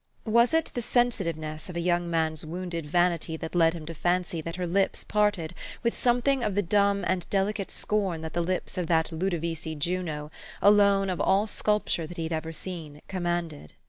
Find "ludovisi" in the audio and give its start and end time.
9.11-9.75